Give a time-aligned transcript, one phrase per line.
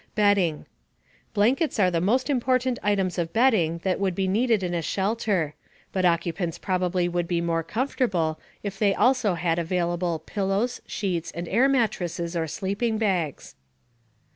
[0.15, 0.65] BEDDING.
[1.35, 5.53] Blankets are the most important items of bedding that would be needed in a shelter,
[5.93, 11.47] but occupants probably would be more comfortable if they also had available pillows, sheets, and
[11.47, 13.53] air mattresses or sleeping bags.